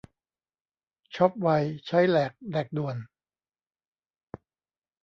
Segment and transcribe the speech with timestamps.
[1.15, 1.47] ช็อปไว
[1.87, 2.97] ใช้แหลก แดกด่วน